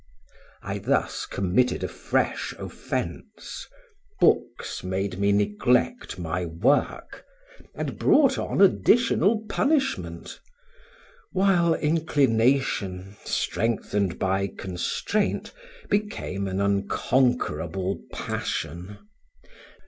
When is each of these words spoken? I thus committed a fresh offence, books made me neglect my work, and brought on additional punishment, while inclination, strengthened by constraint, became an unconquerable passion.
I 0.63 0.79
thus 0.79 1.27
committed 1.27 1.83
a 1.83 1.87
fresh 1.87 2.55
offence, 2.57 3.67
books 4.19 4.83
made 4.83 5.19
me 5.19 5.31
neglect 5.31 6.17
my 6.17 6.43
work, 6.43 7.23
and 7.75 7.99
brought 7.99 8.39
on 8.39 8.61
additional 8.61 9.45
punishment, 9.47 10.39
while 11.33 11.75
inclination, 11.75 13.15
strengthened 13.25 14.17
by 14.17 14.47
constraint, 14.47 15.53
became 15.87 16.47
an 16.47 16.59
unconquerable 16.59 17.99
passion. 18.11 18.97